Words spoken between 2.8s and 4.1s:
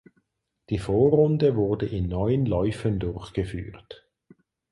durchgeführt.